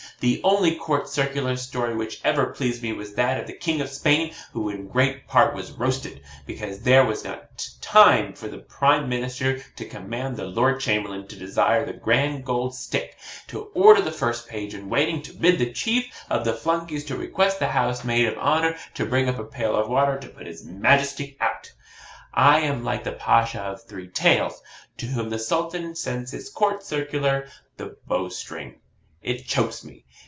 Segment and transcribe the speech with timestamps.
[0.19, 3.89] The only COURT CIRCULAR story which ever pleased me, was that of the King of
[3.89, 9.09] Spain, who in great part was roasted, because there was not time for the Prime
[9.09, 13.17] Minister to command the Lord Chamberlain to desire the Grand Gold Stick
[13.47, 17.17] to order the first page in waiting to bid the chief of the flunkeys to
[17.17, 20.45] request the House maid of Honour to bring up a pail of water to put
[20.45, 21.71] his Majesty out.
[22.31, 24.61] I am like the Pasha of three tails,
[24.99, 27.47] to whom the Sultan sends HIS COURT CIRCULAR,
[27.77, 28.75] the bowstring.
[29.23, 30.05] It CHOKES me.